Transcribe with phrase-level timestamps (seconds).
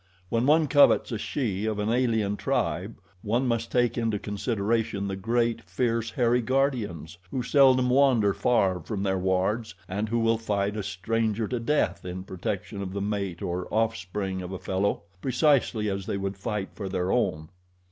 [0.29, 5.15] When one covets a she of an alien tribe one must take into consideration the
[5.15, 10.75] great, fierce, hairy guardians who seldom wander far from their wards and who will fight
[10.75, 15.03] a stranger to the death in protection of the mate or offspring of a fellow,
[15.21, 17.49] precisely as they would fight for their own.